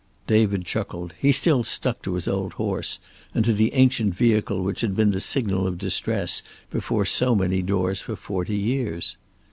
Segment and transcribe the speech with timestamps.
[0.25, 1.13] David chuckled.
[1.19, 2.97] He still stuck to his old horse,
[3.35, 7.61] and to the ancient vehicle which had been the signal of distress before so many
[7.61, 9.17] doors for forty years.